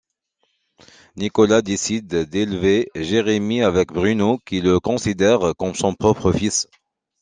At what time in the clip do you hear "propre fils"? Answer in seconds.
5.93-6.67